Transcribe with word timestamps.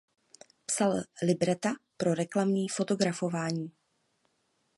Psal 0.65 1.01
libreta 1.23 1.73
pro 1.97 2.13
reklamní 2.15 2.69
fotografování. 2.69 3.71